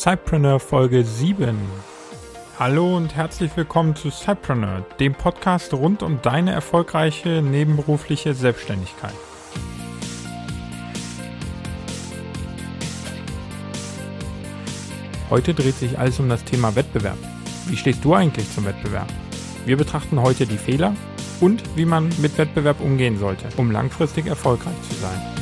Cypreneur 0.00 0.60
Folge 0.60 1.02
7. 1.04 1.58
Hallo 2.56 2.96
und 2.96 3.16
herzlich 3.16 3.50
willkommen 3.56 3.96
zu 3.96 4.12
Cypreneur, 4.12 4.86
dem 5.00 5.12
Podcast 5.12 5.74
rund 5.74 6.04
um 6.04 6.22
deine 6.22 6.52
erfolgreiche 6.52 7.42
nebenberufliche 7.42 8.32
Selbstständigkeit. 8.32 9.12
Heute 15.30 15.52
dreht 15.52 15.74
sich 15.74 15.98
alles 15.98 16.20
um 16.20 16.28
das 16.28 16.44
Thema 16.44 16.76
Wettbewerb. 16.76 17.18
Wie 17.66 17.76
stehst 17.76 18.04
du 18.04 18.14
eigentlich 18.14 18.48
zum 18.54 18.66
Wettbewerb? 18.66 19.08
Wir 19.66 19.76
betrachten 19.76 20.22
heute 20.22 20.46
die 20.46 20.58
Fehler 20.58 20.94
und 21.40 21.60
wie 21.74 21.86
man 21.86 22.08
mit 22.22 22.38
Wettbewerb 22.38 22.80
umgehen 22.80 23.18
sollte, 23.18 23.48
um 23.56 23.72
langfristig 23.72 24.26
erfolgreich 24.26 24.80
zu 24.88 24.94
sein. 24.94 25.37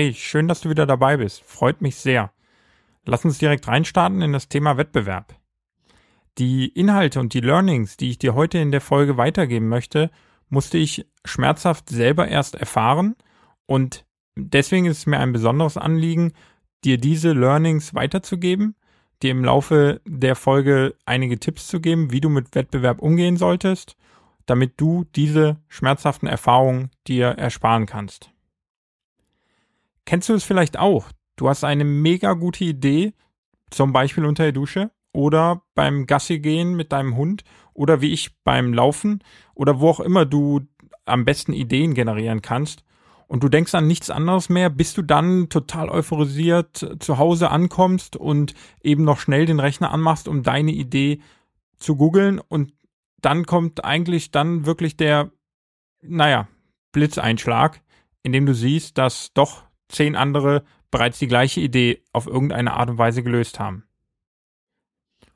Hey, 0.00 0.14
schön, 0.14 0.48
dass 0.48 0.62
du 0.62 0.70
wieder 0.70 0.86
dabei 0.86 1.18
bist. 1.18 1.42
Freut 1.44 1.82
mich 1.82 1.96
sehr. 1.96 2.32
Lass 3.04 3.26
uns 3.26 3.36
direkt 3.36 3.68
reinstarten 3.68 4.22
in 4.22 4.32
das 4.32 4.48
Thema 4.48 4.78
Wettbewerb. 4.78 5.34
Die 6.38 6.68
Inhalte 6.68 7.20
und 7.20 7.34
die 7.34 7.42
Learnings, 7.42 7.98
die 7.98 8.08
ich 8.08 8.18
dir 8.18 8.34
heute 8.34 8.56
in 8.56 8.72
der 8.72 8.80
Folge 8.80 9.18
weitergeben 9.18 9.68
möchte, 9.68 10.10
musste 10.48 10.78
ich 10.78 11.06
schmerzhaft 11.26 11.90
selber 11.90 12.28
erst 12.28 12.54
erfahren 12.54 13.14
und 13.66 14.06
deswegen 14.36 14.86
ist 14.86 15.00
es 15.00 15.06
mir 15.06 15.18
ein 15.18 15.34
besonderes 15.34 15.76
Anliegen, 15.76 16.32
dir 16.82 16.96
diese 16.96 17.34
Learnings 17.34 17.94
weiterzugeben, 17.94 18.76
dir 19.22 19.32
im 19.32 19.44
Laufe 19.44 20.00
der 20.06 20.34
Folge 20.34 20.94
einige 21.04 21.38
Tipps 21.38 21.66
zu 21.66 21.78
geben, 21.78 22.10
wie 22.10 22.22
du 22.22 22.30
mit 22.30 22.54
Wettbewerb 22.54 23.02
umgehen 23.02 23.36
solltest, 23.36 23.98
damit 24.46 24.80
du 24.80 25.04
diese 25.14 25.58
schmerzhaften 25.68 26.26
Erfahrungen 26.26 26.90
dir 27.06 27.26
ersparen 27.26 27.84
kannst. 27.84 28.30
Kennst 30.10 30.28
du 30.28 30.34
es 30.34 30.42
vielleicht 30.42 30.76
auch? 30.76 31.08
Du 31.36 31.48
hast 31.48 31.62
eine 31.62 31.84
mega 31.84 32.32
gute 32.32 32.64
Idee, 32.64 33.14
zum 33.70 33.92
Beispiel 33.92 34.24
unter 34.24 34.42
der 34.42 34.50
Dusche 34.50 34.90
oder 35.12 35.62
beim 35.76 36.08
Gassi 36.08 36.40
gehen 36.40 36.74
mit 36.74 36.90
deinem 36.90 37.14
Hund 37.14 37.44
oder 37.74 38.00
wie 38.00 38.12
ich 38.12 38.36
beim 38.42 38.74
Laufen 38.74 39.22
oder 39.54 39.78
wo 39.78 39.88
auch 39.88 40.00
immer 40.00 40.26
du 40.26 40.62
am 41.04 41.24
besten 41.24 41.52
Ideen 41.52 41.94
generieren 41.94 42.42
kannst 42.42 42.82
und 43.28 43.44
du 43.44 43.48
denkst 43.48 43.72
an 43.76 43.86
nichts 43.86 44.10
anderes 44.10 44.48
mehr, 44.48 44.68
bis 44.68 44.94
du 44.94 45.02
dann 45.02 45.48
total 45.48 45.88
euphorisiert 45.88 46.96
zu 46.98 47.18
Hause 47.18 47.50
ankommst 47.52 48.16
und 48.16 48.54
eben 48.82 49.04
noch 49.04 49.20
schnell 49.20 49.46
den 49.46 49.60
Rechner 49.60 49.92
anmachst, 49.92 50.26
um 50.26 50.42
deine 50.42 50.72
Idee 50.72 51.20
zu 51.78 51.94
googeln 51.94 52.40
und 52.40 52.72
dann 53.20 53.46
kommt 53.46 53.84
eigentlich 53.84 54.32
dann 54.32 54.66
wirklich 54.66 54.96
der, 54.96 55.30
naja, 56.02 56.48
Blitzeinschlag, 56.90 57.80
in 58.24 58.32
dem 58.32 58.44
du 58.44 58.54
siehst, 58.54 58.98
dass 58.98 59.32
doch 59.34 59.69
zehn 59.90 60.16
andere 60.16 60.64
bereits 60.90 61.18
die 61.18 61.28
gleiche 61.28 61.60
Idee 61.60 62.02
auf 62.12 62.26
irgendeine 62.26 62.74
Art 62.74 62.90
und 62.90 62.98
Weise 62.98 63.22
gelöst 63.22 63.60
haben. 63.60 63.84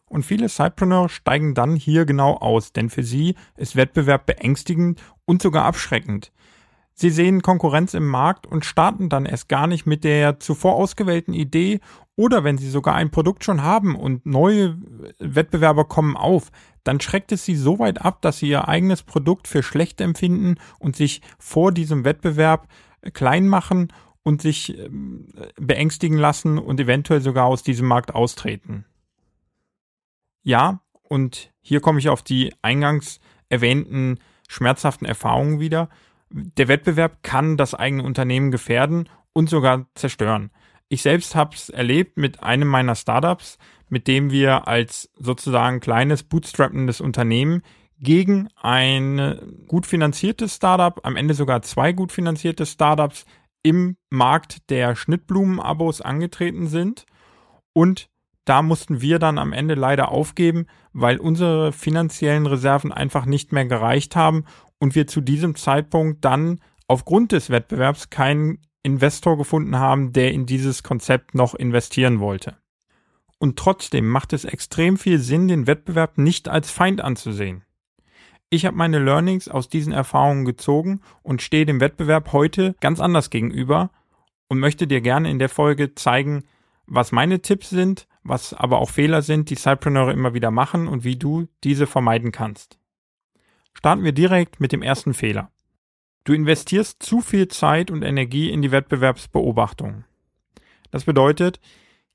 Und 0.07 0.25
viele 0.25 0.49
Sidepreneur 0.49 1.09
steigen 1.09 1.55
dann 1.55 1.77
hier 1.77 2.05
genau 2.05 2.37
aus, 2.37 2.73
denn 2.73 2.91
für 2.91 3.03
sie 3.03 3.35
ist 3.57 3.77
Wettbewerb 3.77 4.27
beängstigend 4.27 5.03
und 5.25 5.43
sogar 5.43 5.65
abschreckend. 5.65 6.33
Sie 6.97 7.11
sehen 7.11 7.43
Konkurrenz 7.43 7.95
im 7.95 8.07
Markt 8.07 8.47
und 8.47 8.65
starten 8.65 9.09
dann 9.09 9.27
erst 9.27 9.49
gar 9.49 9.67
nicht 9.67 9.85
mit 9.85 10.05
der 10.05 10.39
zuvor 10.39 10.77
ausgewählten 10.77 11.35
Idee 11.35 11.81
oder 12.15 12.45
wenn 12.45 12.59
sie 12.59 12.71
sogar 12.71 12.95
ein 12.95 13.11
Produkt 13.11 13.43
schon 13.43 13.63
haben 13.63 13.97
und 13.97 14.25
neue 14.25 14.79
Wettbewerber 15.19 15.87
kommen 15.87 16.17
auf, 16.17 16.53
dann 16.85 17.01
schreckt 17.01 17.33
es 17.33 17.45
sie 17.45 17.57
so 17.57 17.81
weit 17.81 18.01
ab, 18.01 18.23
dass 18.23 18.39
sie 18.39 18.49
ihr 18.49 18.69
eigenes 18.69 19.03
Produkt 19.03 19.49
für 19.49 19.65
schlecht 19.65 20.01
empfinden 20.01 20.55
und 20.79 20.95
sich 20.95 21.23
vor 21.39 21.73
diesem 21.73 22.05
Wettbewerb 22.05 22.69
klein 23.13 23.49
machen 23.49 23.89
und 24.25 24.43
sich 24.43 24.77
ähm, 24.77 25.29
beängstigen 25.57 26.19
lassen 26.19 26.59
und 26.59 26.81
eventuell 26.81 27.21
sogar 27.21 27.45
aus 27.45 27.63
diesem 27.63 27.87
Markt 27.87 28.15
austreten. 28.15 28.85
Ja, 30.43 30.81
und 31.05 31.53
hier 31.61 31.81
komme 31.81 32.01
ich 32.01 32.09
auf 32.09 32.23
die 32.23 32.53
eingangs 32.63 33.21
erwähnten 33.49 34.19
schmerzhaften 34.49 35.07
Erfahrungen 35.07 35.61
wieder. 35.61 35.89
Der 36.31 36.69
Wettbewerb 36.69 37.23
kann 37.23 37.57
das 37.57 37.75
eigene 37.75 38.03
Unternehmen 38.03 38.51
gefährden 38.51 39.09
und 39.33 39.49
sogar 39.49 39.87
zerstören. 39.95 40.51
Ich 40.89 41.03
selbst 41.03 41.35
habe 41.35 41.55
es 41.55 41.69
erlebt 41.69 42.17
mit 42.17 42.43
einem 42.43 42.69
meiner 42.69 42.95
Startups, 42.95 43.59
mit 43.89 44.07
dem 44.07 44.31
wir 44.31 44.69
als 44.69 45.11
sozusagen 45.19 45.81
kleines 45.81 46.23
bootstrappendes 46.23 47.01
Unternehmen 47.01 47.63
gegen 48.01 48.49
ein 48.61 49.65
gut 49.67 49.87
finanziertes 49.87 50.57
Startup, 50.57 51.01
am 51.05 51.17
Ende 51.17 51.35
sogar 51.35 51.63
zwei 51.63 51.93
gut 51.93 52.13
finanzierte 52.13 52.67
Startups 52.67 53.25
im 53.65 53.97
Markt 54.11 54.71
der 54.71 54.95
Schnittblumenabos 54.95 56.01
angetreten 56.01 56.69
sind 56.69 57.07
und 57.73 58.09
da 58.45 58.63
mussten 58.63 59.01
wir 59.01 59.19
dann 59.19 59.39
am 59.39 59.53
Ende 59.53 59.75
leider 59.75 60.11
aufgeben, 60.11 60.67
weil 60.93 61.19
unsere 61.19 61.73
finanziellen 61.73 62.47
Reserven 62.47 62.93
einfach 62.93 63.25
nicht 63.25 63.53
mehr 63.53 63.65
gereicht 63.65 64.17
haben 64.17 64.45
und 64.79 64.95
wir 64.95 65.07
zu 65.07 65.21
diesem 65.21 65.57
Zeitpunkt 65.57 66.25
dann 66.25 66.61
aufgrund 66.87 67.33
des 67.33 67.49
Wettbewerbs 67.49 68.11
keinen 68.11 68.59
Investor 68.83 69.39
gefunden 69.39 69.79
haben, 69.79 70.13
der 70.13 70.33
in 70.33 70.45
dieses 70.45 70.83
Konzept 70.83 71.35
noch 71.35 71.55
investieren 71.55 72.21
wollte. 72.21 72.59
Und 73.39 73.59
trotzdem 73.59 74.07
macht 74.07 74.35
es 74.35 74.45
extrem 74.45 74.99
viel 74.99 75.19
Sinn, 75.19 75.49
den 75.49 75.67
Wettbewerb 75.67 76.19
nicht 76.19 76.49
als 76.49 76.71
Feind 76.71 77.01
anzusehen. 77.01 77.65
Ich 78.51 78.67
habe 78.67 78.77
meine 78.77 78.99
Learnings 78.99 79.49
aus 79.49 79.69
diesen 79.69 79.93
Erfahrungen 79.93 80.45
gezogen 80.45 81.01
und 81.23 81.43
stehe 81.43 81.67
dem 81.67 81.81
Wettbewerb 81.81 82.33
heute 82.33 82.77
ganz 82.81 83.01
anders 83.01 83.31
gegenüber 83.31 83.91
und 84.49 84.61
möchte 84.61 84.87
dir 84.87 85.01
gerne 85.01 85.31
in 85.31 85.39
der 85.39 85.49
Folge 85.49 85.95
zeigen, 85.95 86.45
was 86.87 87.13
meine 87.13 87.41
Tipps 87.41 87.71
sind, 87.71 88.07
was 88.23 88.55
aber 88.55 88.79
auch 88.79 88.91
Fehler 88.91 89.23
sind, 89.23 89.51
die 89.51 89.57
Sidepreneure 89.57 90.13
immer 90.13 90.35
wieder 90.35 90.51
machen 90.51 90.87
und 90.87 91.05
wie 91.05 91.17
du 91.17 91.49
diese 91.65 91.87
vermeiden 91.87 92.33
kannst. 92.33 92.79
Starten 93.73 94.05
wir 94.05 94.13
direkt 94.13 94.61
mit 94.61 94.73
dem 94.73 94.83
ersten 94.83 95.15
Fehler. 95.15 95.51
Du 96.25 96.33
investierst 96.33 97.03
zu 97.03 97.21
viel 97.21 97.49
Zeit 97.49 97.91
und 97.91 98.03
Energie 98.03 98.51
in 98.51 98.63
die 98.63 98.71
Wettbewerbsbeobachtung. 98.71 100.05
Das 100.91 101.05
bedeutet, 101.05 101.61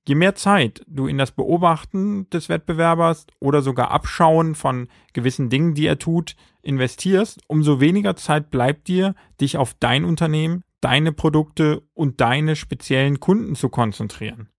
Je 0.10 0.16
mehr 0.16 0.34
Zeit 0.34 0.82
du 0.88 1.06
in 1.06 1.20
das 1.20 1.30
Beobachten 1.30 2.28
des 2.32 2.50
Wettbewerbers 2.50 3.28
oder 3.40 3.62
sogar 3.62 3.92
Abschauen 3.92 4.56
von 4.56 4.88
gewissen 5.14 5.52
Dingen, 5.52 5.76
die 5.76 5.86
er 5.86 6.00
tut, 6.00 6.36
investierst, 6.64 7.44
umso 7.46 7.80
weniger 7.80 8.16
Zeit 8.16 8.50
bleibt 8.50 8.88
dir, 8.88 9.14
dich 9.40 9.56
auf 9.56 9.76
dein 9.76 10.06
Unternehmen, 10.06 10.64
deine 10.82 11.12
Produkte 11.12 11.84
und 11.94 12.22
deine 12.22 12.56
speziellen 12.56 13.20
Kunden 13.20 13.54
zu 13.54 13.70
konzentrieren. 13.70 14.50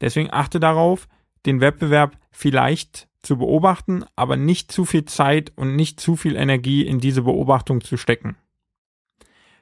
Deswegen 0.00 0.32
achte 0.32 0.58
darauf, 0.58 1.06
den 1.46 1.60
Wettbewerb 1.60 2.18
vielleicht 2.32 3.06
zu 3.22 3.38
beobachten, 3.38 4.04
aber 4.16 4.36
nicht 4.36 4.72
zu 4.72 4.84
viel 4.84 5.04
Zeit 5.04 5.52
und 5.54 5.76
nicht 5.76 6.00
zu 6.00 6.16
viel 6.16 6.34
Energie 6.34 6.84
in 6.84 6.98
diese 6.98 7.22
Beobachtung 7.22 7.80
zu 7.80 7.96
stecken. 7.96 8.34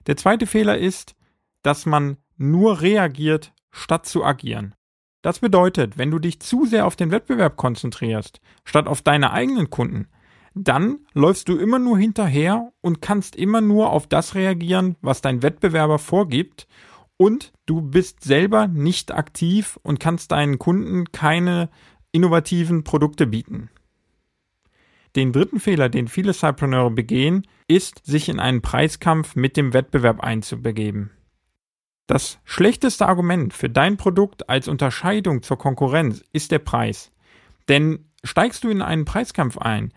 Der 0.06 0.16
zweite 0.16 0.46
Fehler 0.46 0.78
ist, 0.78 1.16
dass 1.60 1.84
man 1.84 2.16
nur 2.38 2.80
reagiert, 2.80 3.52
statt 3.72 4.06
zu 4.06 4.24
agieren. 4.24 4.74
Das 5.22 5.38
bedeutet, 5.38 5.98
wenn 5.98 6.10
du 6.10 6.18
dich 6.18 6.40
zu 6.40 6.66
sehr 6.66 6.86
auf 6.86 6.96
den 6.96 7.12
Wettbewerb 7.12 7.56
konzentrierst, 7.56 8.40
statt 8.64 8.88
auf 8.88 9.02
deine 9.02 9.32
eigenen 9.32 9.70
Kunden, 9.70 10.08
dann 10.54 10.98
läufst 11.14 11.48
du 11.48 11.56
immer 11.56 11.78
nur 11.78 11.96
hinterher 11.96 12.72
und 12.80 13.00
kannst 13.00 13.36
immer 13.36 13.60
nur 13.60 13.90
auf 13.90 14.06
das 14.06 14.34
reagieren, 14.34 14.96
was 15.00 15.22
dein 15.22 15.42
Wettbewerber 15.42 15.98
vorgibt 15.98 16.66
und 17.16 17.52
du 17.66 17.80
bist 17.80 18.24
selber 18.24 18.66
nicht 18.66 19.14
aktiv 19.14 19.78
und 19.82 20.00
kannst 20.00 20.32
deinen 20.32 20.58
Kunden 20.58 21.12
keine 21.12 21.70
innovativen 22.10 22.84
Produkte 22.84 23.26
bieten. 23.26 23.70
Den 25.14 25.32
dritten 25.32 25.60
Fehler, 25.60 25.88
den 25.88 26.08
viele 26.08 26.32
Cypreneure 26.32 26.90
begehen, 26.90 27.46
ist, 27.68 28.04
sich 28.04 28.28
in 28.28 28.40
einen 28.40 28.62
Preiskampf 28.62 29.36
mit 29.36 29.56
dem 29.56 29.72
Wettbewerb 29.72 30.20
einzubegeben. 30.20 31.10
Das 32.06 32.38
schlechteste 32.44 33.06
Argument 33.06 33.54
für 33.54 33.70
dein 33.70 33.96
Produkt 33.96 34.48
als 34.48 34.68
Unterscheidung 34.68 35.42
zur 35.42 35.58
Konkurrenz 35.58 36.22
ist 36.32 36.50
der 36.50 36.58
Preis. 36.58 37.12
Denn 37.68 38.10
steigst 38.24 38.64
du 38.64 38.68
in 38.68 38.82
einen 38.82 39.04
Preiskampf 39.04 39.58
ein, 39.58 39.92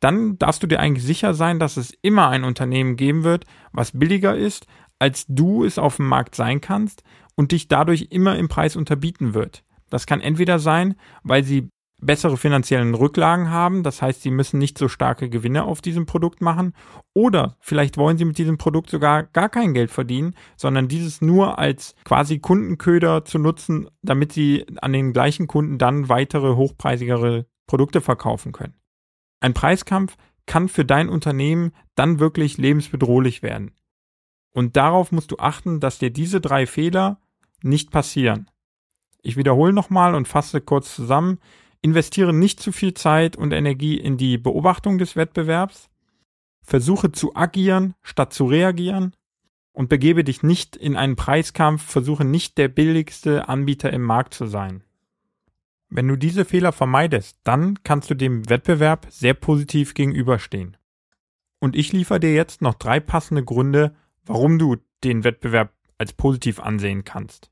dann 0.00 0.38
darfst 0.38 0.62
du 0.62 0.66
dir 0.66 0.80
eigentlich 0.80 1.04
sicher 1.04 1.32
sein, 1.32 1.58
dass 1.58 1.76
es 1.76 1.96
immer 2.02 2.28
ein 2.28 2.44
Unternehmen 2.44 2.96
geben 2.96 3.24
wird, 3.24 3.46
was 3.72 3.92
billiger 3.92 4.36
ist, 4.36 4.66
als 4.98 5.24
du 5.28 5.64
es 5.64 5.78
auf 5.78 5.96
dem 5.96 6.06
Markt 6.06 6.34
sein 6.34 6.60
kannst 6.60 7.02
und 7.36 7.52
dich 7.52 7.68
dadurch 7.68 8.08
immer 8.10 8.36
im 8.36 8.48
Preis 8.48 8.76
unterbieten 8.76 9.34
wird. 9.34 9.64
Das 9.90 10.06
kann 10.06 10.20
entweder 10.20 10.58
sein, 10.58 10.96
weil 11.22 11.44
sie 11.44 11.70
bessere 12.04 12.36
finanziellen 12.36 12.94
Rücklagen 12.94 13.50
haben, 13.50 13.82
das 13.82 14.02
heißt, 14.02 14.22
sie 14.22 14.30
müssen 14.30 14.58
nicht 14.58 14.78
so 14.78 14.88
starke 14.88 15.28
Gewinne 15.28 15.64
auf 15.64 15.80
diesem 15.80 16.06
Produkt 16.06 16.40
machen, 16.40 16.74
oder 17.14 17.56
vielleicht 17.60 17.96
wollen 17.96 18.18
sie 18.18 18.24
mit 18.24 18.38
diesem 18.38 18.58
Produkt 18.58 18.90
sogar 18.90 19.22
gar 19.24 19.48
kein 19.48 19.74
Geld 19.74 19.90
verdienen, 19.90 20.34
sondern 20.56 20.88
dieses 20.88 21.20
nur 21.20 21.58
als 21.58 21.94
quasi 22.04 22.38
Kundenköder 22.38 23.24
zu 23.24 23.38
nutzen, 23.38 23.88
damit 24.02 24.32
sie 24.32 24.66
an 24.80 24.92
den 24.92 25.12
gleichen 25.12 25.46
Kunden 25.46 25.78
dann 25.78 26.08
weitere 26.08 26.54
hochpreisigere 26.54 27.46
Produkte 27.66 28.00
verkaufen 28.00 28.52
können. 28.52 28.74
Ein 29.40 29.54
Preiskampf 29.54 30.16
kann 30.46 30.68
für 30.68 30.84
dein 30.84 31.08
Unternehmen 31.08 31.72
dann 31.94 32.18
wirklich 32.18 32.58
lebensbedrohlich 32.58 33.42
werden. 33.42 33.72
Und 34.52 34.76
darauf 34.76 35.10
musst 35.10 35.32
du 35.32 35.38
achten, 35.38 35.80
dass 35.80 35.98
dir 35.98 36.10
diese 36.10 36.40
drei 36.40 36.66
Fehler 36.66 37.20
nicht 37.62 37.90
passieren. 37.90 38.50
Ich 39.22 39.36
wiederhole 39.36 39.72
nochmal 39.72 40.14
und 40.14 40.28
fasse 40.28 40.60
kurz 40.60 40.94
zusammen. 40.94 41.38
Investiere 41.84 42.32
nicht 42.32 42.60
zu 42.60 42.72
viel 42.72 42.94
Zeit 42.94 43.36
und 43.36 43.52
Energie 43.52 43.98
in 43.98 44.16
die 44.16 44.38
Beobachtung 44.38 44.96
des 44.96 45.16
Wettbewerbs. 45.16 45.90
Versuche 46.62 47.12
zu 47.12 47.36
agieren 47.36 47.94
statt 48.00 48.32
zu 48.32 48.46
reagieren 48.46 49.14
und 49.74 49.90
begebe 49.90 50.24
dich 50.24 50.42
nicht 50.42 50.76
in 50.76 50.96
einen 50.96 51.14
Preiskampf, 51.14 51.84
versuche 51.84 52.24
nicht 52.24 52.56
der 52.56 52.68
billigste 52.68 53.50
Anbieter 53.50 53.92
im 53.92 54.00
Markt 54.00 54.32
zu 54.32 54.46
sein. 54.46 54.82
Wenn 55.90 56.08
du 56.08 56.16
diese 56.16 56.46
Fehler 56.46 56.72
vermeidest, 56.72 57.36
dann 57.44 57.78
kannst 57.84 58.08
du 58.08 58.14
dem 58.14 58.48
Wettbewerb 58.48 59.06
sehr 59.10 59.34
positiv 59.34 59.92
gegenüberstehen. 59.92 60.78
Und 61.58 61.76
ich 61.76 61.92
liefere 61.92 62.18
dir 62.18 62.32
jetzt 62.32 62.62
noch 62.62 62.74
drei 62.74 62.98
passende 62.98 63.44
Gründe, 63.44 63.94
warum 64.24 64.58
du 64.58 64.78
den 65.04 65.22
Wettbewerb 65.22 65.74
als 65.98 66.14
positiv 66.14 66.60
ansehen 66.60 67.04
kannst. 67.04 67.50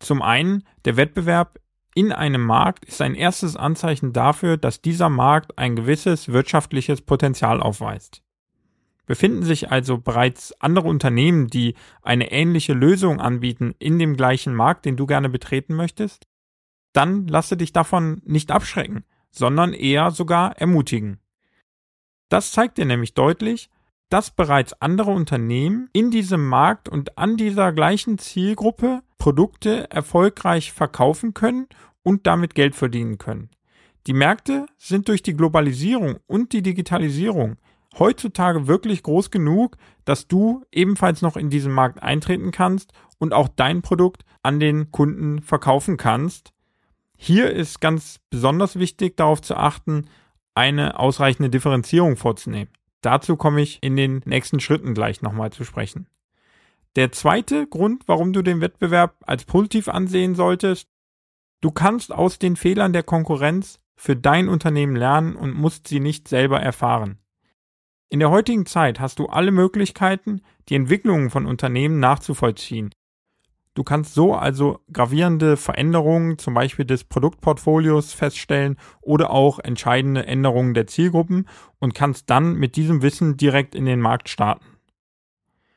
Zum 0.00 0.20
einen, 0.20 0.64
der 0.84 0.98
Wettbewerb 0.98 1.58
in 1.98 2.12
einem 2.12 2.46
Markt 2.46 2.84
ist 2.84 3.02
ein 3.02 3.16
erstes 3.16 3.56
Anzeichen 3.56 4.12
dafür, 4.12 4.56
dass 4.56 4.80
dieser 4.80 5.08
Markt 5.08 5.58
ein 5.58 5.74
gewisses 5.74 6.28
wirtschaftliches 6.28 7.00
Potenzial 7.00 7.60
aufweist. 7.60 8.22
Befinden 9.06 9.42
sich 9.42 9.72
also 9.72 9.98
bereits 9.98 10.52
andere 10.60 10.86
Unternehmen, 10.86 11.48
die 11.48 11.74
eine 12.02 12.30
ähnliche 12.30 12.72
Lösung 12.72 13.20
anbieten 13.20 13.74
in 13.80 13.98
dem 13.98 14.16
gleichen 14.16 14.54
Markt, 14.54 14.84
den 14.84 14.96
du 14.96 15.06
gerne 15.06 15.28
betreten 15.28 15.74
möchtest? 15.74 16.28
Dann 16.92 17.26
lasse 17.26 17.56
dich 17.56 17.72
davon 17.72 18.22
nicht 18.24 18.52
abschrecken, 18.52 19.02
sondern 19.32 19.72
eher 19.72 20.12
sogar 20.12 20.56
ermutigen. 20.56 21.18
Das 22.28 22.52
zeigt 22.52 22.78
dir 22.78 22.84
nämlich 22.84 23.14
deutlich, 23.14 23.70
dass 24.08 24.30
bereits 24.30 24.72
andere 24.80 25.10
Unternehmen 25.10 25.90
in 25.92 26.12
diesem 26.12 26.46
Markt 26.46 26.88
und 26.88 27.18
an 27.18 27.36
dieser 27.36 27.72
gleichen 27.72 28.18
Zielgruppe 28.18 29.02
Produkte 29.18 29.90
erfolgreich 29.90 30.72
verkaufen 30.72 31.34
können 31.34 31.66
und 32.08 32.26
damit 32.26 32.54
Geld 32.54 32.74
verdienen 32.74 33.18
können. 33.18 33.50
Die 34.06 34.14
Märkte 34.14 34.64
sind 34.78 35.08
durch 35.08 35.22
die 35.22 35.36
Globalisierung 35.36 36.16
und 36.26 36.54
die 36.54 36.62
Digitalisierung 36.62 37.58
heutzutage 37.98 38.66
wirklich 38.66 39.02
groß 39.02 39.30
genug, 39.30 39.76
dass 40.06 40.26
du 40.26 40.64
ebenfalls 40.72 41.20
noch 41.20 41.36
in 41.36 41.50
diesen 41.50 41.70
Markt 41.70 42.02
eintreten 42.02 42.50
kannst 42.50 42.94
und 43.18 43.34
auch 43.34 43.48
dein 43.48 43.82
Produkt 43.82 44.24
an 44.42 44.58
den 44.58 44.90
Kunden 44.90 45.42
verkaufen 45.42 45.98
kannst. 45.98 46.54
Hier 47.14 47.50
ist 47.50 47.78
ganz 47.78 48.20
besonders 48.30 48.78
wichtig 48.78 49.18
darauf 49.18 49.42
zu 49.42 49.54
achten, 49.56 50.06
eine 50.54 50.98
ausreichende 50.98 51.50
Differenzierung 51.50 52.16
vorzunehmen. 52.16 52.70
Dazu 53.02 53.36
komme 53.36 53.60
ich 53.60 53.82
in 53.82 53.96
den 53.96 54.22
nächsten 54.24 54.60
Schritten 54.60 54.94
gleich 54.94 55.20
nochmal 55.20 55.52
zu 55.52 55.64
sprechen. 55.64 56.06
Der 56.96 57.12
zweite 57.12 57.66
Grund, 57.66 58.04
warum 58.06 58.32
du 58.32 58.40
den 58.40 58.62
Wettbewerb 58.62 59.16
als 59.26 59.44
positiv 59.44 59.88
ansehen 59.88 60.34
solltest, 60.34 60.88
Du 61.60 61.70
kannst 61.72 62.12
aus 62.12 62.38
den 62.38 62.56
Fehlern 62.56 62.92
der 62.92 63.02
Konkurrenz 63.02 63.80
für 63.96 64.14
dein 64.14 64.48
Unternehmen 64.48 64.94
lernen 64.94 65.34
und 65.34 65.54
musst 65.54 65.88
sie 65.88 65.98
nicht 65.98 66.28
selber 66.28 66.60
erfahren. 66.60 67.18
In 68.08 68.20
der 68.20 68.30
heutigen 68.30 68.64
Zeit 68.64 69.00
hast 69.00 69.18
du 69.18 69.26
alle 69.26 69.50
Möglichkeiten, 69.50 70.40
die 70.68 70.76
Entwicklungen 70.76 71.30
von 71.30 71.46
Unternehmen 71.46 71.98
nachzuvollziehen. 71.98 72.94
Du 73.74 73.84
kannst 73.84 74.14
so 74.14 74.34
also 74.34 74.80
gravierende 74.92 75.56
Veränderungen, 75.56 76.38
zum 76.38 76.54
Beispiel 76.54 76.84
des 76.84 77.04
Produktportfolios, 77.04 78.12
feststellen 78.12 78.76
oder 79.00 79.30
auch 79.30 79.58
entscheidende 79.58 80.26
Änderungen 80.26 80.74
der 80.74 80.86
Zielgruppen 80.86 81.48
und 81.78 81.94
kannst 81.94 82.30
dann 82.30 82.54
mit 82.54 82.76
diesem 82.76 83.02
Wissen 83.02 83.36
direkt 83.36 83.74
in 83.74 83.84
den 83.84 84.00
Markt 84.00 84.28
starten. 84.28 84.66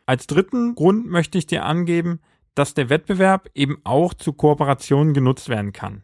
Als 0.06 0.26
dritten 0.26 0.74
Grund 0.74 1.08
möchte 1.08 1.38
ich 1.38 1.48
dir 1.48 1.66
angeben, 1.66 2.22
dass 2.56 2.74
der 2.74 2.90
Wettbewerb 2.90 3.50
eben 3.54 3.78
auch 3.84 4.14
zu 4.14 4.34
Kooperationen 4.34 5.14
genutzt 5.14 5.50
werden 5.50 5.74
kann. 5.74 6.04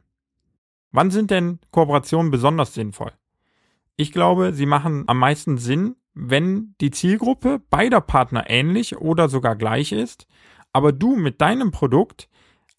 Wann 0.92 1.12
sind 1.12 1.32
denn 1.32 1.60
Kooperationen 1.72 2.32
besonders 2.32 2.74
sinnvoll? 2.74 3.12
Ich 3.96 4.12
glaube, 4.12 4.54
sie 4.54 4.66
machen 4.66 5.04
am 5.08 5.20
meisten 5.20 5.58
Sinn, 5.58 5.96
wenn 6.14 6.76
die 6.82 6.92
Zielgruppe 6.92 7.62
beider 7.70 8.02
Partner 8.02 8.50
ähnlich 8.50 8.98
oder 8.98 9.30
sogar 9.30 9.56
gleich 9.56 9.92
ist, 9.92 10.28
aber 10.74 10.92
du 10.92 11.16
mit 11.16 11.42
deinem 11.42 11.72
Produkt 11.72 12.30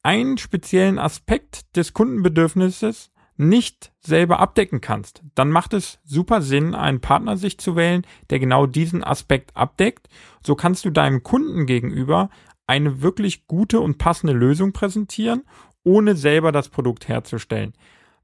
einen 0.03 0.39
speziellen 0.39 0.99
Aspekt 0.99 1.77
des 1.77 1.93
Kundenbedürfnisses 1.93 3.11
nicht 3.37 3.93
selber 4.01 4.41
abdecken 4.41 4.81
kannst, 4.81 5.23
dann 5.37 5.51
macht 5.51 5.73
es 5.73 6.01
super 6.05 6.43
Sinn, 6.43 6.75
einen 6.75 7.01
Partner 7.01 7.37
sich 7.37 7.59
zu 7.59 7.77
wählen, 7.77 8.05
der 8.31 8.41
genau 8.41 8.67
diesen 8.67 9.05
Aspekt 9.05 9.57
abdeckt. 9.57 10.09
So 10.45 10.57
kannst 10.57 10.85
du 10.85 10.91
deinem 10.91 11.23
Kunden 11.23 11.67
gegenüber 11.67 12.31
eine 12.69 13.03
wirklich 13.03 13.47
gute 13.49 13.81
und 13.81 13.99
passende 13.99 14.33
Lösung 14.33 14.73
präsentieren, 14.73 15.43
ohne 15.83 16.15
selber 16.15 16.53
das 16.53 16.69
Produkt 16.69 17.09
herzustellen. 17.09 17.73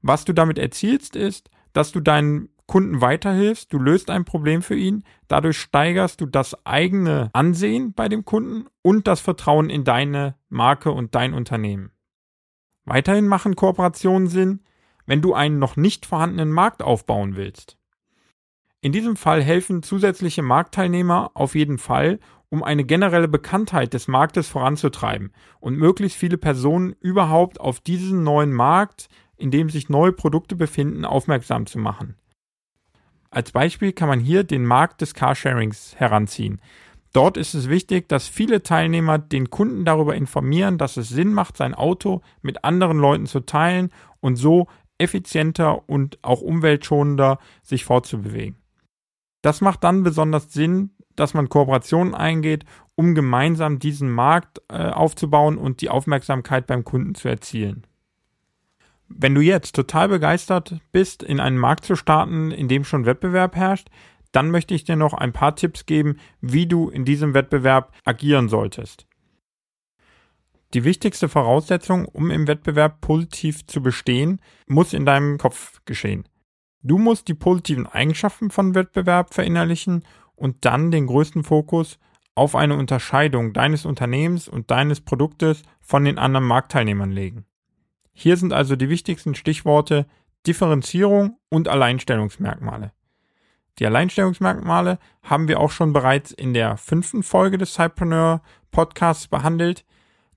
Was 0.01 0.23
du 0.23 0.33
damit 0.33 0.57
erzielst, 0.57 1.15
ist, 1.15 1.49
dass 1.73 1.91
du 1.91 1.99
deinen 1.99 2.49
Kunden 2.67 3.01
weiterhilfst, 3.01 3.71
du 3.71 3.79
löst 3.79 4.09
ein 4.09 4.25
Problem 4.25 4.61
für 4.61 4.75
ihn, 4.75 5.03
dadurch 5.27 5.57
steigerst 5.57 6.21
du 6.21 6.25
das 6.25 6.65
eigene 6.65 7.29
Ansehen 7.33 7.93
bei 7.93 8.07
dem 8.07 8.25
Kunden 8.25 8.67
und 8.81 9.07
das 9.07 9.19
Vertrauen 9.19 9.69
in 9.69 9.83
deine 9.83 10.35
Marke 10.49 10.91
und 10.91 11.15
dein 11.15 11.33
Unternehmen. 11.33 11.91
Weiterhin 12.85 13.27
machen 13.27 13.55
Kooperationen 13.55 14.27
Sinn, 14.27 14.61
wenn 15.05 15.21
du 15.21 15.33
einen 15.33 15.59
noch 15.59 15.75
nicht 15.75 16.05
vorhandenen 16.05 16.51
Markt 16.51 16.81
aufbauen 16.81 17.35
willst. 17.35 17.77
In 18.81 18.91
diesem 18.91 19.15
Fall 19.15 19.41
helfen 19.41 19.81
zusätzliche 19.81 20.43
Marktteilnehmer 20.43 21.31
auf 21.33 21.55
jeden 21.55 21.79
Fall, 21.79 22.19
um 22.55 22.63
eine 22.63 22.85
generelle 22.85 23.27
Bekanntheit 23.27 23.93
des 23.93 24.07
Marktes 24.07 24.47
voranzutreiben 24.47 25.33
und 25.59 25.77
möglichst 25.77 26.17
viele 26.17 26.37
Personen 26.37 26.95
überhaupt 27.01 27.59
auf 27.59 27.81
diesen 27.81 28.23
neuen 28.23 28.53
Markt, 28.53 29.09
in 29.35 29.51
dem 29.51 29.69
sich 29.69 29.89
neue 29.89 30.13
Produkte 30.13 30.55
befinden, 30.55 31.03
aufmerksam 31.03 31.65
zu 31.65 31.79
machen. 31.79 32.15
Als 33.29 33.51
Beispiel 33.51 33.91
kann 33.91 34.07
man 34.07 34.21
hier 34.21 34.45
den 34.45 34.63
Markt 34.63 35.01
des 35.01 35.13
Carsharings 35.13 35.95
heranziehen. 35.97 36.61
Dort 37.11 37.35
ist 37.35 37.55
es 37.55 37.67
wichtig, 37.67 38.07
dass 38.07 38.29
viele 38.29 38.63
Teilnehmer 38.63 39.19
den 39.19 39.49
Kunden 39.49 39.83
darüber 39.83 40.15
informieren, 40.15 40.77
dass 40.77 40.95
es 40.95 41.09
Sinn 41.09 41.33
macht, 41.33 41.57
sein 41.57 41.73
Auto 41.73 42.21
mit 42.41 42.63
anderen 42.63 42.99
Leuten 42.99 43.25
zu 43.25 43.41
teilen 43.41 43.89
und 44.21 44.37
so 44.37 44.67
effizienter 44.97 45.89
und 45.89 46.19
auch 46.21 46.39
umweltschonender 46.39 47.37
sich 47.63 47.83
fortzubewegen. 47.83 48.55
Das 49.41 49.59
macht 49.59 49.83
dann 49.83 50.03
besonders 50.03 50.53
Sinn, 50.53 50.94
dass 51.15 51.33
man 51.33 51.49
Kooperationen 51.49 52.13
eingeht, 52.13 52.65
um 52.95 53.15
gemeinsam 53.15 53.79
diesen 53.79 54.09
Markt 54.09 54.61
äh, 54.69 54.89
aufzubauen 54.89 55.57
und 55.57 55.81
die 55.81 55.89
Aufmerksamkeit 55.89 56.67
beim 56.67 56.83
Kunden 56.83 57.15
zu 57.15 57.27
erzielen. 57.27 57.85
Wenn 59.07 59.35
du 59.35 59.41
jetzt 59.41 59.75
total 59.75 60.09
begeistert 60.09 60.79
bist, 60.91 61.21
in 61.21 61.39
einen 61.39 61.57
Markt 61.57 61.85
zu 61.85 61.95
starten, 61.95 62.51
in 62.51 62.67
dem 62.67 62.83
schon 62.83 63.05
Wettbewerb 63.05 63.55
herrscht, 63.55 63.89
dann 64.31 64.51
möchte 64.51 64.73
ich 64.73 64.83
dir 64.83 64.95
noch 64.95 65.13
ein 65.13 65.31
paar 65.31 65.55
Tipps 65.55 65.85
geben, 65.85 66.17
wie 66.41 66.67
du 66.67 66.89
in 66.89 67.05
diesem 67.05 67.33
Wettbewerb 67.33 67.93
agieren 68.03 68.49
solltest. 68.49 69.05
Die 70.73 70.83
wichtigste 70.83 71.29
Voraussetzung, 71.29 72.05
um 72.05 72.31
im 72.31 72.47
Wettbewerb 72.47 72.99
positiv 72.99 73.65
zu 73.65 73.81
bestehen, 73.81 74.41
muss 74.67 74.91
in 74.91 75.05
deinem 75.05 75.37
Kopf 75.37 75.79
geschehen. 75.85 76.27
Du 76.81 76.97
musst 76.97 77.27
die 77.29 77.33
positiven 77.33 77.87
Eigenschaften 77.87 78.51
von 78.51 78.75
Wettbewerb 78.75 79.33
verinnerlichen 79.33 80.03
und 80.35 80.65
dann 80.65 80.91
den 80.91 81.07
größten 81.07 81.43
Fokus 81.43 81.99
auf 82.35 82.55
eine 82.55 82.75
Unterscheidung 82.75 83.53
deines 83.53 83.85
Unternehmens 83.85 84.47
und 84.47 84.69
deines 84.69 85.01
Produktes 85.01 85.63
von 85.79 86.03
den 86.03 86.17
anderen 86.17 86.45
Marktteilnehmern 86.45 87.11
legen. 87.11 87.45
Hier 88.13 88.37
sind 88.37 88.53
also 88.53 88.75
die 88.75 88.89
wichtigsten 88.89 89.35
Stichworte 89.35 90.05
Differenzierung 90.45 91.37
und 91.49 91.67
Alleinstellungsmerkmale. 91.67 92.91
Die 93.79 93.85
Alleinstellungsmerkmale 93.85 94.99
haben 95.23 95.47
wir 95.47 95.59
auch 95.59 95.71
schon 95.71 95.91
bereits 95.91 96.31
in 96.31 96.53
der 96.53 96.77
fünften 96.77 97.23
Folge 97.23 97.57
des 97.57 97.73
Cypreneur 97.73 98.41
Podcasts 98.71 99.27
behandelt. 99.27 99.85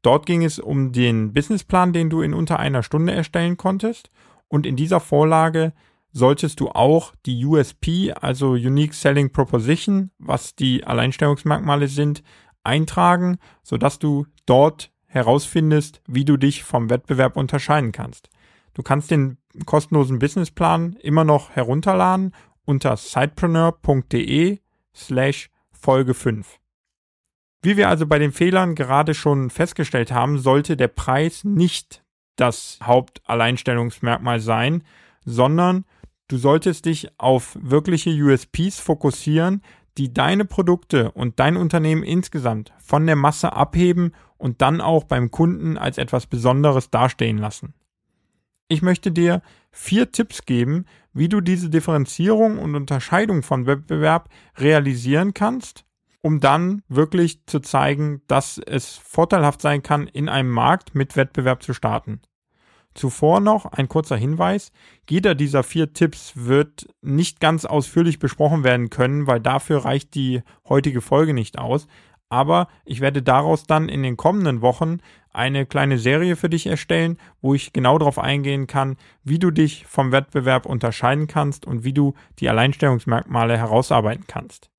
Dort 0.03 0.27
ging 0.27 0.45
es 0.45 0.59
um 0.59 0.93
den 0.93 1.33
Businessplan, 1.33 1.93
den 1.93 2.11
du 2.11 2.21
in 2.21 2.35
unter 2.35 2.59
einer 2.59 2.83
Stunde 2.83 3.13
erstellen 3.13 3.57
konntest. 3.57 4.11
Und 4.49 4.67
in 4.67 4.77
dieser 4.77 4.99
Vorlage 4.99 5.73
solltest 6.13 6.61
du 6.61 6.69
auch 6.69 7.15
die 7.27 7.45
USP, 7.45 8.13
also 8.13 8.51
Unique 8.51 8.95
Selling 8.95 9.31
Proposition, 9.31 10.11
was 10.19 10.55
die 10.55 10.85
Alleinstellungsmerkmale 10.85 11.89
sind, 11.89 12.23
eintragen, 12.65 13.39
sodass 13.63 13.99
du 13.99 14.27
dort 14.47 14.91
herausfindest, 15.07 16.03
wie 16.07 16.25
du 16.25 16.37
dich 16.37 16.65
vom 16.65 16.91
Wettbewerb 16.91 17.37
unterscheiden 17.37 17.93
kannst. 17.93 18.29
Du 18.75 18.83
kannst 18.83 19.11
den 19.11 19.39
kostenlosen 19.65 20.19
Businessplan 20.19 20.95
immer 21.01 21.25
noch 21.25 21.51
herunterladen 21.51 22.35
unter 22.65 22.97
sidepreneur.de 22.97 24.61
slash 24.95 25.51
Folge 25.73 26.15
5. 26.15 26.59
Wie 27.63 27.77
wir 27.77 27.89
also 27.89 28.07
bei 28.07 28.19
den 28.19 28.33
Fehlern 28.33 28.75
gerade 28.75 29.15
schon 29.15 29.51
festgestellt 29.51 30.13
haben, 30.13 30.39
sollte 30.39 30.77
der 30.77 30.89
Preis 30.89 31.45
nicht 31.45 32.05
das 32.37 32.79
Hauptalleinstellungsmerkmal 32.83 34.39
sein, 34.39 34.85
sondern 35.25 35.85
du 36.29 36.37
solltest 36.37 36.85
dich 36.85 37.09
auf 37.19 37.59
wirkliche 37.61 38.11
USPs 38.11 38.79
fokussieren, 38.79 39.63
die 39.97 40.13
deine 40.15 40.45
Produkte 40.45 41.11
und 41.11 41.41
dein 41.41 41.57
Unternehmen 41.57 42.05
insgesamt 42.05 42.73
von 42.79 43.07
der 43.07 43.17
Masse 43.17 43.53
abheben 43.53 44.13
und 44.37 44.63
dann 44.63 44.81
auch 44.81 45.05
beim 45.05 45.31
Kunden 45.31 45.77
als 45.77 45.99
etwas 45.99 46.27
Besonderes 46.27 46.91
dastehen 46.91 47.39
lassen. 47.39 47.75
Ich 48.69 48.83
möchte 48.83 49.11
dir 49.11 49.43
vier 49.73 50.13
Tipps 50.13 50.45
geben, 50.45 50.85
wie 51.13 51.29
du 51.29 51.41
diese 51.41 51.71
Differenzierung 51.71 52.59
und 52.59 52.75
Unterscheidung 52.75 53.43
von 53.43 53.67
Wettbewerb 53.67 54.29
realisieren 54.57 55.35
kannst, 55.35 55.85
um 56.21 56.39
dann 56.39 56.83
wirklich 56.89 57.45
zu 57.47 57.61
zeigen, 57.61 58.23
dass 58.29 58.59
es 58.59 58.97
vorteilhaft 58.97 59.63
sein 59.63 59.83
kann, 59.83 60.07
in 60.07 60.29
einem 60.29 60.51
Markt 60.51 60.95
mit 60.95 61.17
Wettbewerb 61.17 61.63
zu 61.63 61.73
starten. 61.73 62.21
Zuvor 62.99 63.39
noch 63.39 63.67
ein 63.67 63.89
kurzer 63.89 64.17
Hinweis. 64.17 64.73
Jeder 65.09 65.37
dieser 65.37 65.63
vier 65.63 65.93
Tipps 65.93 66.33
wird 66.35 66.89
nicht 67.01 67.39
ganz 67.39 67.65
ausführlich 67.65 68.19
besprochen 68.19 68.65
werden 68.65 68.91
können, 68.91 69.29
weil 69.29 69.39
dafür 69.39 69.85
reicht 69.85 70.17
die 70.17 70.43
heutige 70.69 71.01
Folge 71.01 71.33
nicht 71.33 71.59
aus. 71.59 71.87
Aber 72.29 72.67
ich 72.85 73.01
werde 73.01 73.23
daraus 73.23 73.63
dann 73.63 73.89
in 73.89 74.03
den 74.03 74.17
kommenden 74.17 74.63
Wochen 74.63 74.99
eine 75.33 75.65
kleine 75.65 75.99
Serie 75.99 76.35
für 76.35 76.51
dich 76.51 76.67
erstellen, 76.67 77.19
wo 77.41 77.55
ich 77.55 77.73
genau 77.73 77.99
darauf 77.99 78.19
eingehen 78.19 78.67
kann, 78.67 78.97
wie 79.23 79.39
du 79.39 79.53
dich 79.53 79.87
vom 79.87 80.11
Wettbewerb 80.11 80.67
unterscheiden 80.67 81.29
kannst 81.29 81.67
und 81.67 81.85
wie 81.85 81.93
du 81.93 82.15
die 82.41 82.49
Alleinstellungsmerkmale 82.49 83.57
herausarbeiten 83.57 84.25
kannst. 84.27 84.71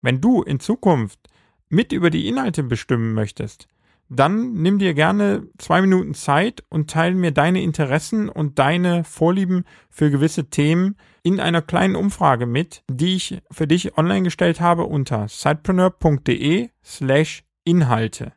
Wenn 0.00 0.22
du 0.22 0.42
in 0.42 0.60
Zukunft 0.60 1.20
mit 1.68 1.92
über 1.92 2.08
die 2.08 2.26
Inhalte 2.26 2.62
bestimmen 2.62 3.12
möchtest, 3.12 3.68
dann 4.14 4.54
nimm 4.54 4.78
dir 4.78 4.94
gerne 4.94 5.46
zwei 5.58 5.80
Minuten 5.80 6.14
Zeit 6.14 6.64
und 6.68 6.90
teile 6.90 7.14
mir 7.14 7.32
deine 7.32 7.62
Interessen 7.62 8.28
und 8.28 8.58
deine 8.58 9.04
Vorlieben 9.04 9.64
für 9.90 10.10
gewisse 10.10 10.50
Themen 10.50 10.96
in 11.22 11.40
einer 11.40 11.62
kleinen 11.62 11.96
Umfrage 11.96 12.46
mit, 12.46 12.82
die 12.90 13.14
ich 13.14 13.42
für 13.50 13.66
dich 13.66 13.96
online 13.96 14.22
gestellt 14.22 14.60
habe 14.60 14.84
unter 14.84 15.28
sidepreneur.de 15.28 16.70
slash 16.84 17.44
Inhalte. 17.64 18.32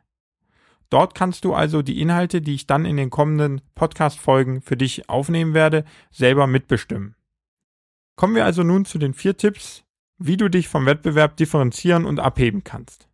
Dort 0.90 1.14
kannst 1.14 1.44
du 1.44 1.54
also 1.54 1.82
die 1.82 2.00
Inhalte, 2.00 2.40
die 2.40 2.54
ich 2.54 2.66
dann 2.66 2.86
in 2.86 2.96
den 2.96 3.10
kommenden 3.10 3.60
Podcast-Folgen 3.74 4.62
für 4.62 4.76
dich 4.76 5.08
aufnehmen 5.08 5.52
werde, 5.52 5.84
selber 6.10 6.46
mitbestimmen. 6.46 7.14
Kommen 8.16 8.34
wir 8.34 8.44
also 8.44 8.62
nun 8.62 8.84
zu 8.84 8.98
den 8.98 9.12
vier 9.12 9.36
Tipps, 9.36 9.84
wie 10.16 10.36
du 10.36 10.48
dich 10.48 10.68
vom 10.68 10.86
Wettbewerb 10.86 11.36
differenzieren 11.36 12.04
und 12.04 12.20
abheben 12.20 12.64
kannst. 12.64 13.08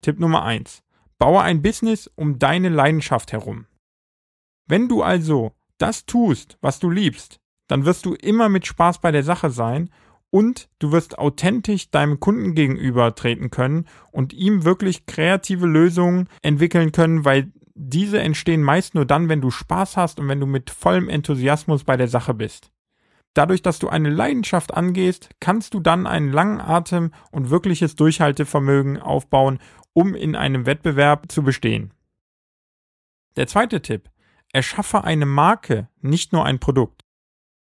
Tipp 0.00 0.18
Nummer 0.18 0.42
eins: 0.42 0.82
Baue 1.20 1.42
ein 1.42 1.60
Business 1.60 2.10
um 2.16 2.38
deine 2.38 2.70
Leidenschaft 2.70 3.30
herum. 3.30 3.66
Wenn 4.66 4.88
du 4.88 5.02
also 5.02 5.52
das 5.76 6.06
tust, 6.06 6.56
was 6.62 6.80
du 6.80 6.88
liebst, 6.88 7.40
dann 7.68 7.84
wirst 7.84 8.06
du 8.06 8.14
immer 8.14 8.48
mit 8.48 8.66
Spaß 8.66 9.00
bei 9.00 9.12
der 9.12 9.22
Sache 9.22 9.50
sein 9.50 9.90
und 10.30 10.70
du 10.78 10.92
wirst 10.92 11.18
authentisch 11.18 11.90
deinem 11.90 12.20
Kunden 12.20 12.54
gegenüber 12.54 13.14
treten 13.14 13.50
können 13.50 13.86
und 14.10 14.32
ihm 14.32 14.64
wirklich 14.64 15.04
kreative 15.04 15.66
Lösungen 15.66 16.26
entwickeln 16.40 16.90
können, 16.90 17.26
weil 17.26 17.52
diese 17.74 18.20
entstehen 18.20 18.62
meist 18.62 18.94
nur 18.94 19.04
dann, 19.04 19.28
wenn 19.28 19.42
du 19.42 19.50
Spaß 19.50 19.98
hast 19.98 20.20
und 20.20 20.28
wenn 20.28 20.40
du 20.40 20.46
mit 20.46 20.70
vollem 20.70 21.10
Enthusiasmus 21.10 21.84
bei 21.84 21.98
der 21.98 22.08
Sache 22.08 22.32
bist. 22.32 22.70
Dadurch, 23.34 23.62
dass 23.62 23.78
du 23.78 23.88
eine 23.88 24.10
Leidenschaft 24.10 24.74
angehst, 24.74 25.30
kannst 25.38 25.74
du 25.74 25.80
dann 25.80 26.06
einen 26.06 26.32
langen 26.32 26.60
Atem 26.60 27.12
und 27.30 27.50
wirkliches 27.50 27.94
Durchhaltevermögen 27.94 28.98
aufbauen 28.98 29.60
um 29.92 30.14
in 30.14 30.36
einem 30.36 30.66
Wettbewerb 30.66 31.30
zu 31.30 31.42
bestehen. 31.42 31.92
Der 33.36 33.46
zweite 33.46 33.82
Tipp. 33.82 34.10
Erschaffe 34.52 35.04
eine 35.04 35.26
Marke, 35.26 35.88
nicht 36.00 36.32
nur 36.32 36.44
ein 36.44 36.58
Produkt. 36.58 37.04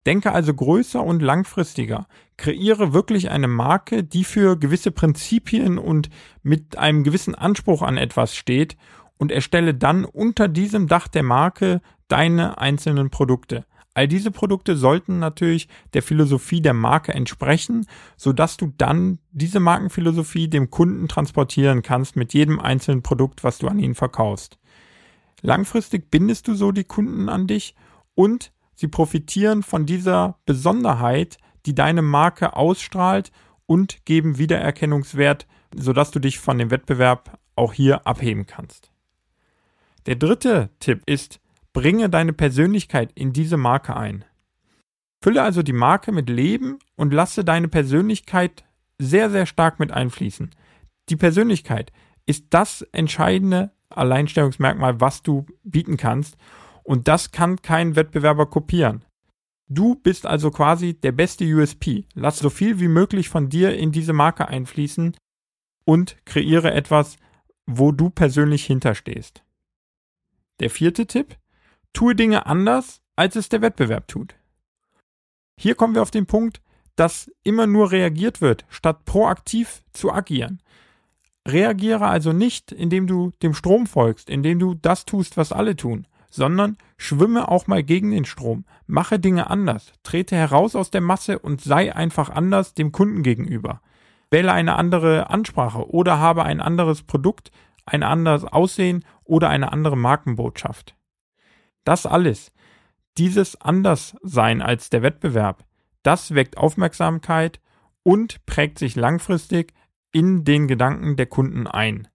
Denke 0.06 0.32
also 0.32 0.54
größer 0.54 1.02
und 1.02 1.21
langfristiger. 1.21 2.09
Kreiere 2.38 2.94
wirklich 2.94 3.30
eine 3.30 3.47
Marke, 3.47 4.02
die 4.02 4.25
für 4.25 4.59
gewisse 4.59 4.90
Prinzipien 4.90 5.78
und 5.78 6.09
mit 6.42 6.78
einem 6.78 7.04
gewissen 7.04 7.35
Anspruch 7.35 7.82
an 7.82 7.99
etwas 7.99 8.35
steht 8.35 8.76
und 9.18 9.30
erstelle 9.30 9.75
dann 9.75 10.04
unter 10.04 10.49
diesem 10.49 10.88
Dach 10.88 11.09
der 11.09 11.23
Marke 11.23 11.82
deine 12.09 12.59
einzelnen 12.59 13.11
Produkte. 13.11 13.66
All 13.94 14.08
diese 14.08 14.30
Produkte 14.30 14.76
sollten 14.76 15.18
natürlich 15.18 15.68
der 15.92 16.02
Philosophie 16.02 16.62
der 16.62 16.72
Marke 16.72 17.12
entsprechen, 17.12 17.87
so 18.16 18.32
dass 18.32 18.56
du 18.56 18.72
dann 18.78 19.18
diese 19.32 19.61
Markenphilosophie 19.61 20.49
dem 20.49 20.70
Kunden 20.70 21.08
transportieren 21.08 21.82
kannst 21.82 22.16
mit 22.16 22.32
jedem 22.32 22.58
einzelnen 22.58 23.02
Produkt, 23.02 23.44
was 23.44 23.58
du 23.58 23.68
an 23.68 23.78
ihn 23.78 23.94
verkaufst. 23.94 24.58
Langfristig 25.42 26.11
bindest 26.11 26.49
du 26.49 26.54
so 26.54 26.72
die 26.72 26.84
Kunden 26.84 27.28
an 27.28 27.46
dich 27.46 27.75
und 28.14 28.52
sie 28.75 28.88
profitieren 28.88 29.62
von 29.62 29.84
dieser 29.84 30.38
Besonderheit, 30.46 31.37
die 31.66 31.75
deine 31.75 32.02
Marke 32.02 32.56
ausstrahlt 32.56 33.30
und 33.66 34.06
geben 34.06 34.38
Wiedererkennungswert, 34.38 35.46
sodass 35.75 36.11
du 36.11 36.18
dich 36.18 36.38
von 36.38 36.58
dem 36.58 36.70
Wettbewerb 36.70 37.38
auch 37.56 37.72
hier 37.72 38.06
abheben 38.06 38.46
kannst. 38.46 38.90
Der 40.06 40.16
dritte 40.16 40.70
Tipp 40.80 41.02
ist, 41.06 41.40
Bringe 41.73 42.11
deine 42.11 42.33
Persönlichkeit 42.33 43.12
in 43.14 43.33
diese 43.33 43.57
Marke 43.57 43.97
ein. 43.97 44.25
Fülle 45.23 45.43
also 45.43 45.62
die 45.62 45.73
Marke 45.73 46.12
mit 46.12 46.29
Leben 46.29 46.79
und 46.97 47.12
lasse 47.12 47.45
deine 47.45 47.69
Persönlichkeit 47.69 48.64
sehr, 48.99 49.31
sehr 49.31 49.47
stark 49.47 49.79
mit 49.79 49.93
einfließen. 49.93 50.50
Die 51.09 51.17
Persönlichkeit 51.17 51.93
ist 52.26 52.47
das 52.50 52.83
entscheidende 52.93 53.71
Alleinstellungsmerkmal, 53.88 55.00
was 55.00 55.23
du 55.23 55.47
bieten 55.62 55.97
kannst. 55.97 56.37
Und 56.85 57.09
das 57.09 57.31
kann 57.31 57.62
kein 57.62 57.97
Wettbewerber 57.97 58.47
kopieren. 58.47 59.05
Du 59.69 59.95
bist 59.95 60.26
also 60.26 60.50
quasi 60.50 60.95
der 60.95 61.12
beste 61.12 61.45
USP. 61.45 62.05
Lass 62.14 62.38
so 62.38 62.50
viel 62.50 62.81
wie 62.81 62.88
möglich 62.88 63.29
von 63.29 63.49
dir 63.49 63.76
in 63.76 63.93
diese 63.93 64.12
Marke 64.12 64.49
einfließen 64.49 65.17
und 65.85 66.17
kreiere 66.25 66.73
etwas, 66.73 67.17
wo 67.67 67.93
du 67.93 68.11
persönlich 68.11 68.67
hinterstehst. 68.67 69.45
Der 70.61 70.69
vierte 70.69 71.07
Tipp, 71.07 71.37
tue 71.92 72.14
Dinge 72.14 72.46
anders, 72.46 73.02
als 73.16 73.37
es 73.37 73.49
der 73.49 73.62
Wettbewerb 73.62 74.08
tut. 74.08 74.34
Hier 75.56 75.75
kommen 75.75 75.94
wir 75.94 76.02
auf 76.02 76.11
den 76.11 76.26
Punkt, 76.26 76.61
dass 76.96 77.30
immer 77.42 77.66
nur 77.66 77.90
reagiert 77.90 78.40
wird, 78.40 78.64
statt 78.68 79.04
proaktiv 79.04 79.82
zu 79.92 80.12
agieren. 80.12 80.61
Reagiere 81.46 82.06
also 82.06 82.32
nicht, 82.32 82.70
indem 82.72 83.06
du 83.06 83.32
dem 83.42 83.54
Strom 83.54 83.87
folgst, 83.87 84.30
indem 84.30 84.58
du 84.58 84.75
das 84.75 85.04
tust, 85.04 85.37
was 85.37 85.52
alle 85.52 85.75
tun, 85.75 86.06
sondern 86.30 86.78
schwimme 86.96 87.49
auch 87.49 87.66
mal 87.66 87.82
gegen 87.82 88.11
den 88.11 88.25
Strom, 88.25 88.64
mache 88.87 89.18
Dinge 89.18 89.50
anders, 89.50 89.92
trete 90.02 90.37
heraus 90.37 90.76
aus 90.76 90.90
der 90.90 91.00
Masse 91.00 91.38
und 91.38 91.61
sei 91.61 91.94
einfach 91.94 92.30
anders 92.30 92.75
dem 92.75 92.92
Kunden 92.92 93.22
gegenüber. 93.22 93.80
Wähle 94.30 94.52
eine 94.52 94.76
andere 94.76 95.30
Ansprache 95.30 95.90
oder 95.90 96.18
habe 96.18 96.44
ein 96.44 96.61
anderes 96.61 97.02
Produkt, 97.02 97.50
ein 97.84 98.02
anderes 98.02 98.44
Aussehen 98.44 99.04
oder 99.25 99.50
eine 99.50 99.72
andere 99.72 99.96
Markenbotschaft. 99.96 100.94
Das 101.84 102.06
alles, 102.06 102.52
dieses 103.18 103.60
Anderssein 103.60 104.62
als 104.62 104.90
der 104.90 105.02
Wettbewerb, 105.02 105.64
das 106.02 106.34
weckt 106.34 106.56
Aufmerksamkeit 106.56 107.60
und 108.02 108.44
prägt 108.46 108.78
sich 108.78 108.96
langfristig 108.96 109.72
in 110.12 110.44
den 110.44 110.68
Gedanken 110.68 111.16
der 111.16 111.26
Kunden 111.26 111.66
ein. 111.66 112.08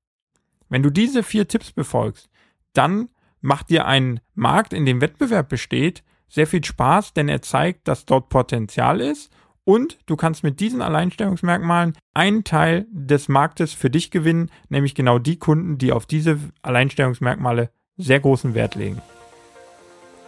Wenn 0.70 0.84
du 0.84 0.90
diese 0.90 1.24
vier 1.24 1.48
Tipps 1.48 1.72
befolgst, 1.72 2.30
dann 2.74 3.10
macht 3.42 3.70
dir 3.70 3.86
ein 3.86 4.20
Markt, 4.34 4.74
in 4.74 4.86
dem 4.86 5.02
Wettbewerb 5.02 5.50
besteht, 5.50 6.04
sehr 6.30 6.48
viel 6.48 6.64
Spaß, 6.64 7.14
denn 7.14 7.30
er 7.30 7.42
zeigt, 7.42 7.88
dass 7.88 8.06
dort 8.06 8.30
Potenzial 8.30 9.00
ist 9.00 9.32
und 9.64 9.98
du 10.06 10.16
kannst 10.16 10.44
mit 10.44 10.60
diesen 10.60 10.82
Alleinstellungsmerkmalen 10.82 11.94
einen 12.14 12.44
Teil 12.44 12.86
des 12.92 13.30
Marktes 13.30 13.74
für 13.74 13.90
dich 13.90 14.12
gewinnen, 14.12 14.52
nämlich 14.70 14.96
genau 14.96 15.20
die 15.20 15.40
Kunden, 15.40 15.78
die 15.78 15.92
auf 15.92 16.06
diese 16.06 16.40
Alleinstellungsmerkmale 16.62 17.70
sehr 17.96 18.20
großen 18.20 18.54
Wert 18.54 18.76
legen. 18.76 19.02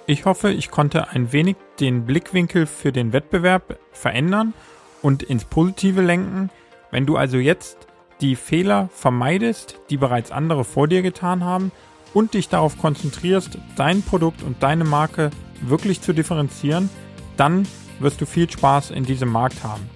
Ich 0.09 0.25
hoffe, 0.25 0.51
ich 0.51 0.71
konnte 0.71 1.09
ein 1.09 1.33
wenig 1.33 1.55
den 1.79 2.07
Blickwinkel 2.07 2.65
für 2.65 2.91
den 2.91 3.13
Wettbewerb 3.13 3.77
verändern 3.91 4.55
und 5.03 5.21
ins 5.21 5.45
Positive 5.45 6.01
lenken. 6.01 6.49
Wenn 6.89 7.05
du 7.05 7.15
also 7.15 7.37
jetzt 7.37 7.77
die 8.19 8.35
Fehler 8.35 8.89
vermeidest, 8.91 9.79
die 9.91 9.97
bereits 9.97 10.31
andere 10.31 10.65
vor 10.65 10.87
dir 10.87 11.03
getan 11.03 11.43
haben 11.43 11.71
und 12.11 12.33
dich 12.33 12.49
darauf 12.49 12.79
konzentrierst, 12.79 13.59
dein 13.75 14.01
Produkt 14.01 14.41
und 14.41 14.63
deine 14.63 14.83
Marke 14.83 15.29
wirklich 15.61 16.01
zu 16.01 16.11
differenzieren, 16.11 16.89
dann 17.37 17.67
wirst 17.99 18.19
du 18.19 18.25
viel 18.25 18.49
Spaß 18.49 18.89
in 18.89 19.03
diesem 19.03 19.31
Markt 19.31 19.63
haben. 19.63 19.87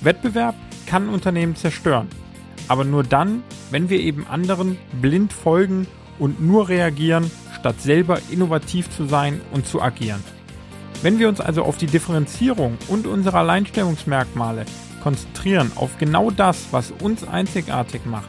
Wettbewerb 0.00 0.54
kann 0.86 1.10
Unternehmen 1.10 1.54
zerstören, 1.54 2.08
aber 2.66 2.84
nur 2.84 3.02
dann, 3.02 3.42
wenn 3.70 3.90
wir 3.90 4.00
eben 4.00 4.26
anderen 4.26 4.78
blind 5.02 5.34
folgen 5.34 5.86
und 6.18 6.40
nur 6.40 6.70
reagieren, 6.70 7.30
statt 7.64 7.80
selber 7.80 8.18
innovativ 8.30 8.90
zu 8.90 9.06
sein 9.06 9.40
und 9.50 9.66
zu 9.66 9.80
agieren. 9.80 10.22
Wenn 11.00 11.18
wir 11.18 11.30
uns 11.30 11.40
also 11.40 11.62
auf 11.62 11.78
die 11.78 11.86
Differenzierung 11.86 12.76
und 12.88 13.06
unsere 13.06 13.38
Alleinstellungsmerkmale 13.38 14.66
konzentrieren, 15.02 15.72
auf 15.74 15.96
genau 15.96 16.30
das, 16.30 16.66
was 16.72 16.90
uns 16.90 17.26
einzigartig 17.26 18.04
macht, 18.04 18.28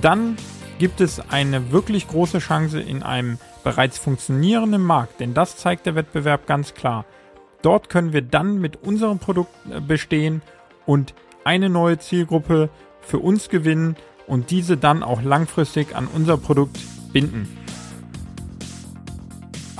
dann 0.00 0.36
gibt 0.78 1.00
es 1.00 1.18
eine 1.18 1.72
wirklich 1.72 2.06
große 2.06 2.38
Chance 2.38 2.80
in 2.80 3.02
einem 3.02 3.38
bereits 3.64 3.98
funktionierenden 3.98 4.82
Markt, 4.82 5.18
denn 5.18 5.34
das 5.34 5.56
zeigt 5.56 5.86
der 5.86 5.96
Wettbewerb 5.96 6.46
ganz 6.46 6.72
klar. 6.72 7.06
Dort 7.62 7.88
können 7.88 8.12
wir 8.12 8.22
dann 8.22 8.60
mit 8.60 8.76
unserem 8.76 9.18
Produkt 9.18 9.52
äh, 9.68 9.80
bestehen 9.80 10.42
und 10.86 11.12
eine 11.42 11.70
neue 11.70 11.98
Zielgruppe 11.98 12.70
für 13.00 13.18
uns 13.18 13.48
gewinnen 13.48 13.96
und 14.28 14.52
diese 14.52 14.76
dann 14.76 15.02
auch 15.02 15.22
langfristig 15.22 15.96
an 15.96 16.06
unser 16.06 16.36
Produkt 16.36 16.78
binden. 17.12 17.48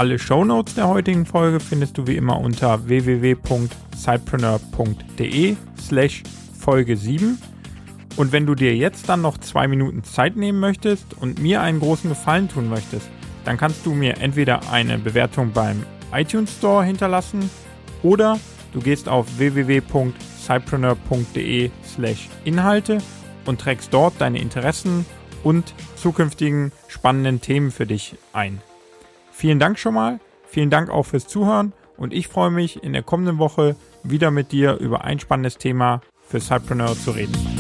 Alle 0.00 0.18
Shownotes 0.18 0.74
der 0.76 0.88
heutigen 0.88 1.26
Folge 1.26 1.60
findest 1.60 1.98
du 1.98 2.06
wie 2.06 2.16
immer 2.16 2.40
unter 2.40 2.88
www.sidepreneur.de 2.88 5.56
slash 5.78 6.22
Folge 6.58 6.96
7. 6.96 7.36
Und 8.16 8.32
wenn 8.32 8.46
du 8.46 8.54
dir 8.54 8.74
jetzt 8.74 9.10
dann 9.10 9.20
noch 9.20 9.36
zwei 9.36 9.68
Minuten 9.68 10.02
Zeit 10.02 10.36
nehmen 10.36 10.58
möchtest 10.58 11.12
und 11.20 11.38
mir 11.38 11.60
einen 11.60 11.80
großen 11.80 12.08
Gefallen 12.08 12.48
tun 12.48 12.70
möchtest, 12.70 13.10
dann 13.44 13.58
kannst 13.58 13.84
du 13.84 13.92
mir 13.92 14.16
entweder 14.16 14.72
eine 14.72 14.96
Bewertung 14.96 15.52
beim 15.52 15.84
iTunes 16.14 16.56
Store 16.56 16.82
hinterlassen 16.82 17.50
oder 18.02 18.40
du 18.72 18.80
gehst 18.80 19.06
auf 19.06 19.26
www.cypreneur.de 19.36 21.70
slash 21.84 22.30
Inhalte 22.44 23.02
und 23.44 23.60
trägst 23.60 23.92
dort 23.92 24.14
deine 24.18 24.40
Interessen 24.40 25.04
und 25.44 25.74
zukünftigen 25.96 26.72
spannenden 26.88 27.42
Themen 27.42 27.70
für 27.70 27.84
dich 27.84 28.14
ein. 28.32 28.62
Vielen 29.40 29.58
Dank 29.58 29.78
schon 29.78 29.94
mal, 29.94 30.20
vielen 30.44 30.68
Dank 30.68 30.90
auch 30.90 31.04
fürs 31.04 31.26
Zuhören 31.26 31.72
und 31.96 32.12
ich 32.12 32.28
freue 32.28 32.50
mich 32.50 32.84
in 32.84 32.92
der 32.92 33.02
kommenden 33.02 33.38
Woche 33.38 33.74
wieder 34.02 34.30
mit 34.30 34.52
dir 34.52 34.76
über 34.76 35.04
ein 35.04 35.18
spannendes 35.18 35.56
Thema 35.56 36.02
für 36.28 36.40
Cypreneur 36.40 36.94
zu 36.94 37.12
reden. 37.12 37.59